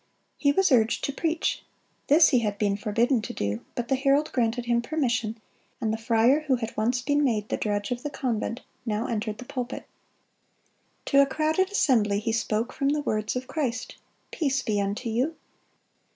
[0.39, 1.63] He was urged to preach.
[2.07, 5.39] This he had been forbidden to do, but the herald granted him permission,
[5.79, 9.37] and the friar who had once been made the drudge of the convent, now entered
[9.37, 9.85] the pulpit.
[11.05, 13.97] To a crowded assembly he spoke from the words of Christ,
[14.31, 15.35] "Peace be unto you."